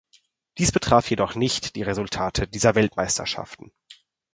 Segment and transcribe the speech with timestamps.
[0.57, 3.71] Dies betraf jedoch nicht die Resultate dieser Weltmeisterschaften.